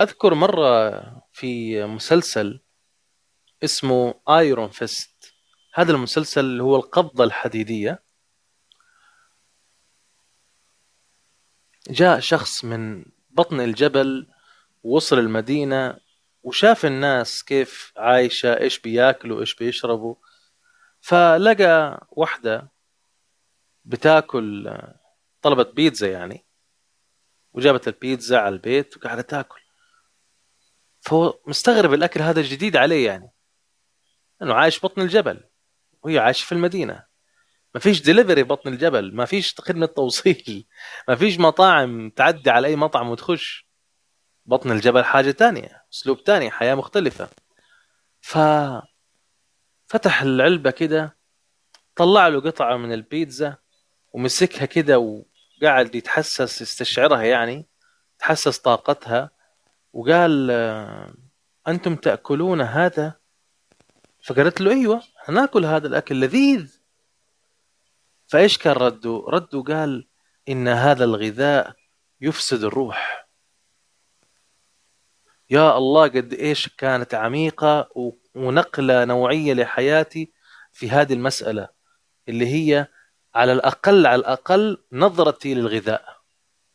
[0.00, 1.00] أذكر مرة
[1.32, 2.60] في مسلسل
[3.64, 5.34] اسمه ايرون فيست
[5.74, 8.02] هذا المسلسل هو القبضة الحديدية.
[11.90, 14.30] جاء شخص من بطن الجبل
[14.82, 15.98] وصل المدينة
[16.42, 20.14] وشاف الناس كيف عايشة إيش بياكلوا إيش بيشربوا.
[21.00, 22.72] فلقى واحدة
[23.84, 24.72] بتاكل
[25.42, 26.46] طلبت بيتزا يعني
[27.52, 29.65] وجابت البيتزا على البيت وقاعدة تاكل.
[31.06, 33.30] فهو مستغرب الأكل هذا جديد عليه يعني.
[34.42, 35.40] إنه عايش بطن الجبل
[36.02, 37.04] وهي عايشة في المدينة.
[37.74, 40.66] ما فيش دليفري بطن الجبل ما فيش خدمة توصيل
[41.08, 43.66] ما فيش مطاعم تعدي على أي مطعم وتخش.
[44.46, 47.28] بطن الجبل حاجة تانية أسلوب تاني حياة مختلفة.
[48.20, 48.38] ف
[49.86, 51.16] فتح العلبة كده
[51.96, 53.56] طلع له قطعة من البيتزا
[54.12, 57.68] ومسكها كده وقاعد يتحسس يستشعرها يعني
[58.18, 59.35] تحسس طاقتها.
[59.96, 60.50] وقال
[61.68, 63.14] أنتم تأكلون هذا؟
[64.24, 66.80] فقالت له أيوه هناكل هذا الأكل لذيذ.
[68.26, 70.08] فإيش كان رده؟ رده قال
[70.48, 71.74] إن هذا الغذاء
[72.20, 73.28] يفسد الروح.
[75.50, 77.88] يا الله قد إيش كانت عميقة
[78.34, 80.32] ونقلة نوعية لحياتي
[80.72, 81.68] في هذه المسألة
[82.28, 82.86] اللي هي
[83.34, 86.16] على الأقل على الأقل نظرتي للغذاء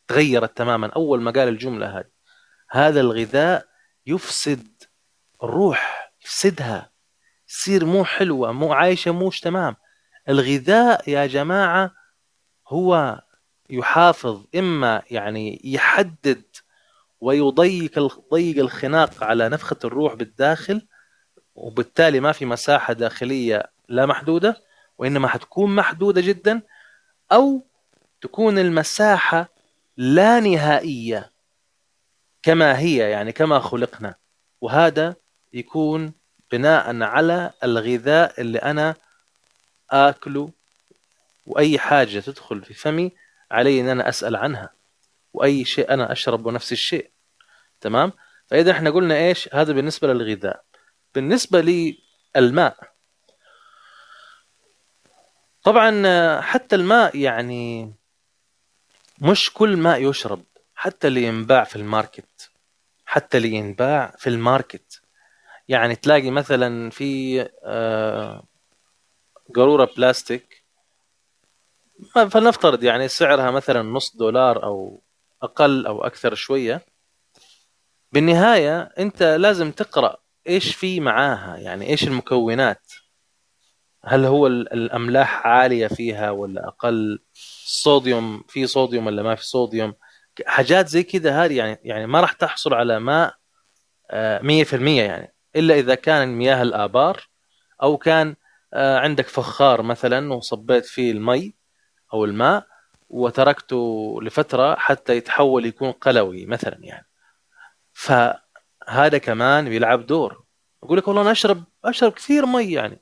[0.07, 0.87] تغيرت تماما.
[0.87, 2.20] أول ما قال الجملة هذه.
[2.71, 3.67] هذا الغذاء
[4.07, 4.67] يفسد
[5.43, 6.91] الروح يفسدها
[7.47, 9.75] تصير مو حلوة مو عايشة موش تمام.
[10.29, 11.91] الغذاء يا جماعة
[12.67, 13.21] هو
[13.69, 16.43] يحافظ إما يعني يحدد
[17.21, 20.87] ويضيق يضيق الخناق على نفخة الروح بالداخل
[21.55, 24.55] وبالتالي ما في مساحة داخلية لا محدودة
[24.97, 26.61] وإنما حتكون محدودة جدا
[27.31, 27.65] أو
[28.21, 29.49] تكون المساحة
[29.97, 31.31] لا نهائية.
[32.43, 34.15] كما هي يعني كما خلقنا.
[34.61, 35.15] وهذا
[35.53, 36.13] يكون
[36.51, 38.95] بناء على الغذاء اللي أنا
[39.91, 40.51] آكله
[41.45, 43.11] وأي حاجة تدخل في فمي
[43.51, 44.73] علي أن أنا أسأل عنها
[45.33, 47.11] وأي شيء أنا أشربه نفس الشيء.
[47.81, 48.11] تمام؟
[48.47, 50.63] فإذا إحنا قلنا إيش؟ هذا بالنسبة للغذاء.
[51.15, 51.85] بالنسبة
[52.35, 52.91] للماء.
[55.63, 57.93] طبعا حتى الماء يعني
[59.21, 60.43] مش كل ماء يشرب.
[60.81, 62.51] حتى اللي ينباع في ال market.
[63.05, 65.01] حتى اللي ينباع في ال market.
[65.67, 68.43] يعني تلاقي مثلا في آه،
[69.55, 70.63] قارورة بلاستيك.
[72.13, 75.01] فلنفترض يعني سعرها مثلا نص دولار أو
[75.41, 76.85] أقل أو أكثر شوية.
[78.11, 81.57] بالنهاية أنت لازم تقرأ إيش في معاها.
[81.57, 82.91] يعني إيش المكونات.
[84.05, 87.19] هل هو الأملاح عالية فيها ولا أقل؟
[87.65, 89.93] الصوديوم في صوديوم ولا ما في صوديوم؟
[90.45, 93.35] حاجات زي كذا هذه يعني يعني ما راح تحصل على ماء
[94.11, 95.33] 100% آه، يعني.
[95.55, 97.29] إلا إذا كان مياه الآبار
[97.83, 98.35] أو كان
[98.73, 101.55] آه، عندك فخار مثلا وصبيت فيه المي
[102.13, 102.67] أو الماء
[103.09, 107.07] وتركته لفترة حتى يتحول يكون قلوي مثلا يعني.
[107.93, 110.43] فهذا كمان بيلعب دور.
[110.83, 113.01] أقول لك والله أنا أشرب أشرب كثير مي يعني.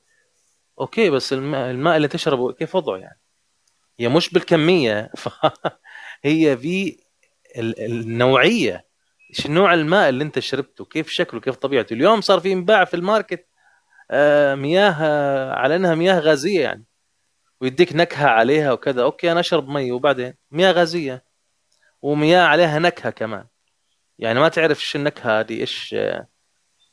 [0.80, 3.20] okay بس الماء, الماء اللي تشربه كيف وضعه يعني؟
[4.00, 5.12] هي مش بالكمية.
[6.24, 7.00] هي في
[7.58, 8.86] النوعية.
[9.30, 12.94] إيش نوع الماء اللي أنت شربته؟ كيف شكله؟ كيف طبيعته؟ اليوم صار في انباع في
[12.94, 13.46] ال market
[14.12, 14.94] آه، مياه
[15.54, 16.86] على إنها مياه غازية يعني.
[17.62, 19.04] ويديك نكهة عليها وكذا.
[19.04, 21.24] أوكي أنا أشرب مي وبعدين مياه غازية.
[22.02, 23.46] ومياه عليها نكهة كمان.
[24.20, 26.28] يعني ما تعرف إيش النكهة هذه إيش آه،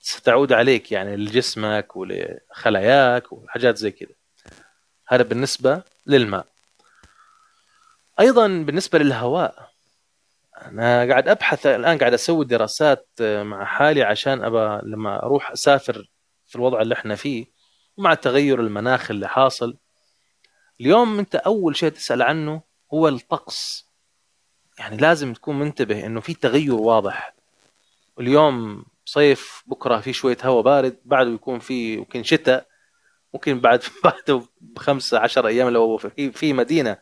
[0.00, 4.14] ستعود عليك يعني لجسمك ولخلاياك وحاجات زي كذا.
[5.08, 6.46] هذا بالنسبة للماء.
[8.20, 9.75] أيضا بالنسبة للهواء.
[10.66, 16.10] أنا قاعد أبحث الآن قاعد أسوي دراسات آه، مع حالي عشان ابى لما أروح أسافر
[16.46, 17.46] في الوضع اللي إحنا فيه
[17.96, 19.76] ومع تغير المناخ اللي حاصل.
[20.80, 22.62] اليوم أنت أول شيء تسأل عنه
[22.94, 23.90] هو الطقس.
[24.78, 27.34] يعني لازم تكون منتبه إنه في تغير واضح.
[28.20, 32.66] اليوم صيف بكرة في شوية هواء بارد بعده يكون في ممكن شتاء
[33.34, 35.98] ممكن بعد بعده بخمسة عشر أيام لو
[36.32, 36.98] في مدينة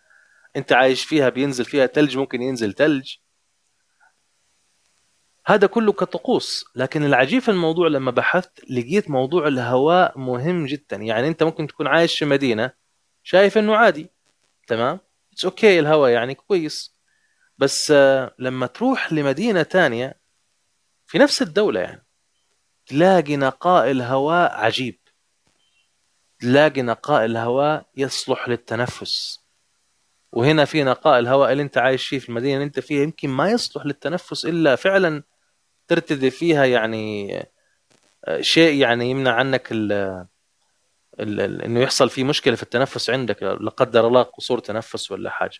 [0.57, 3.15] أنت عايش فيها بينزل فيها ثلج ممكن ينزل ثلج
[5.47, 6.65] هذا كله كطقوس.
[6.77, 10.97] لكن العجيب في الموضوع لما بحثت لقيت موضوع الهواء مهم جدا.
[10.97, 12.73] يعني أنت ممكن تكون عايش في مدينة
[13.23, 14.11] شايف إنه عادي
[14.67, 15.01] تمام؟
[15.33, 16.95] it's okay okay الهواء يعني كويس.
[17.59, 20.21] بس آه، لما تروح لمدينة ثانية
[21.07, 22.07] في نفس الدولة يعني
[22.87, 24.99] تلاقي نقاء الهواء عجيب.
[26.41, 29.45] تلاقي نقاء الهواء يصلح للتنفس.
[30.33, 33.51] وهنا في نقاء الهواء اللي أنت عايش فيه في المدينة اللي أنت فيها يمكن ما
[33.51, 35.23] يصلح للتنفس إلا فعلا
[35.89, 37.43] ترتدي فيها يعني
[38.41, 40.27] شيء يعني يمنع عنك ال
[41.21, 45.59] إنه يحصل في مشكلة في التنفس عندك لا قدر الله قصور تنفس ولا حاجة.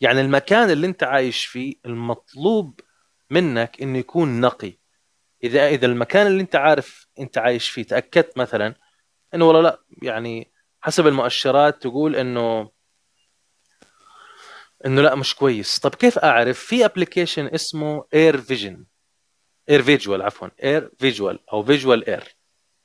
[0.00, 2.80] يعني المكان اللي أنت عايش فيه المطلوب
[3.30, 4.78] منك إنه يكون نقي.
[5.44, 8.74] إذا إذا المكان اللي أنت عارف أنت عايش فيه تأكدت مثلا
[9.34, 12.70] إنه والله لا يعني حسب المؤشرات تقول إنه
[14.86, 15.78] إنه لا مش كويس.
[15.78, 18.84] طب كيف أعرف في application اسمه Air Vision
[19.68, 22.36] Air Visual عفوا Air Visual أو Visual Air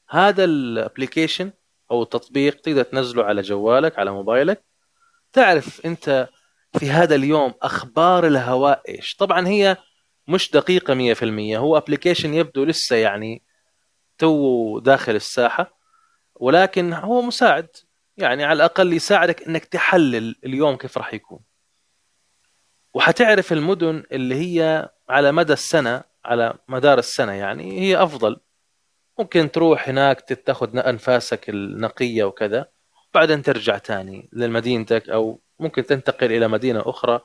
[0.09, 1.51] هذا ال application
[1.91, 4.63] أو التطبيق تقدر تنزله على جوالك على موبايلك.
[5.33, 6.29] تعرف أنت
[6.79, 9.77] في هذا اليوم أخبار الهواء إيش؟ طبعا هي
[10.27, 13.43] مش دقيقة 100% هو application يبدو لسه يعني
[14.17, 15.77] تو داخل الساحة
[16.35, 17.67] ولكن هو مساعد
[18.17, 21.39] يعني على الأقل يساعدك إنك تحلل اليوم كيف راح يكون.
[22.93, 28.39] وحتعرف المدن اللي هي على مدى السنة على مدار السنة يعني هي أفضل.
[29.19, 32.67] ممكن تروح هناك تاخذ أنفاسك النقية وكذا
[33.13, 37.21] بعدين ترجع تاني لمدينتك أو ممكن تنتقل إلى مدينة أخرى.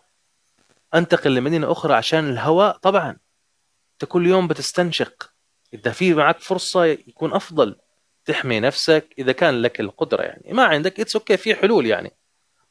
[0.95, 3.17] أنتقل لمدينة أخرى عشان الهواء طبعا.
[3.93, 5.33] أنت كل يوم بتستنشق.
[5.75, 7.77] إذا في معك فرصة يكون أفضل.
[8.25, 10.53] تحمي نفسك إذا كان لك القدرة يعني.
[10.53, 12.13] ما عندك it's okay في حلول يعني.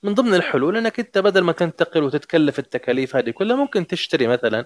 [0.03, 4.65] من ضمن الحلول إنك أنت بدل ما تنتقل وتتكلف التكاليف هذه كلها ممكن تشتري مثلا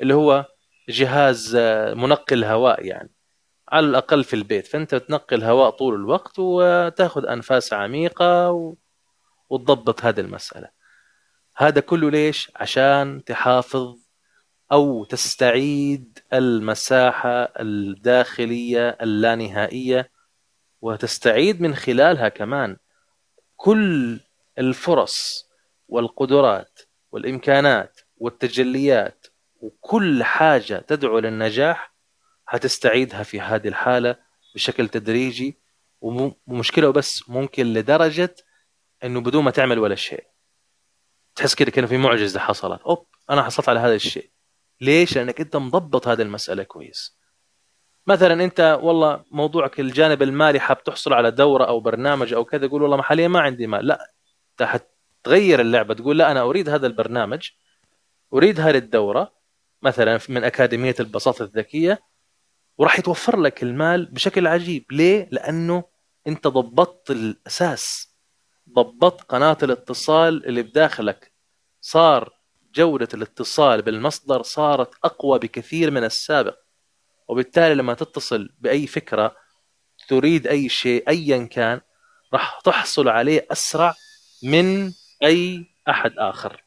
[0.00, 0.44] اللي هو
[0.88, 1.56] جهاز
[1.96, 3.10] منقي هواء يعني.
[3.68, 4.66] على الأقل في البيت.
[4.66, 8.74] فأنت تنقي هواء طول الوقت وتأخذ أنفاس عميقة و...
[9.50, 10.70] وتضبط هذه المسألة.
[11.56, 13.96] هذا كله ليش؟ عشان تحافظ
[14.72, 20.10] أو تستعيد المساحة الداخلية اللانهائية
[20.82, 22.76] وتستعيد من خلالها كمان
[23.56, 24.20] كل
[24.58, 25.48] الفرص
[25.88, 26.80] والقدرات
[27.12, 29.26] والإمكانات والتجليات
[29.60, 31.94] وكل حاجة تدعو للنجاح
[32.48, 34.16] هتستعيدها في هذه الحالة
[34.54, 35.58] بشكل تدريجي
[36.00, 38.34] ومشكلة بس ممكن لدرجة
[39.04, 40.24] إنه بدون ما تعمل ولا شيء.
[41.34, 42.82] تحس كده كأنه في معجزة حصلت.
[42.82, 44.30] أوب أنا حصلت على هذا الشيء.
[44.80, 47.18] ليش؟ لأنك أنت مضبط هذه المسألة كويس.
[48.06, 52.82] مثلا أنت والله موضوعك الجانب المالي حاب تحصل على دورة أو برنامج أو كذا تقول
[52.82, 53.86] والله حاليا ما عندي مال.
[53.86, 54.12] لا
[54.50, 54.80] أنت
[55.24, 57.50] حتغير اللعبة تقول لا أنا أريد هذا البرنامج
[58.32, 59.35] اريد هذه الدوره
[59.86, 62.02] مثلا من أكاديمية البساطة الذكية
[62.78, 64.84] وراح يتوفر لك المال بشكل عجيب.
[64.92, 65.84] ليه؟ لأنه
[66.26, 68.08] أنت ضبطت الأساس
[68.72, 71.32] ضبطت قناة الاتصال اللي بداخلك.
[71.80, 72.32] صار
[72.74, 76.58] جوده الاتصال بالمصدر صارت أقوى بكثير من السابق.
[77.28, 79.36] وبالتالي لما تتصل بأي فكرة
[80.08, 81.80] تريد أي شيء ايا كان
[82.32, 83.94] راح تحصل عليه أسرع
[84.42, 84.92] من
[85.22, 86.65] أي أحد آخر.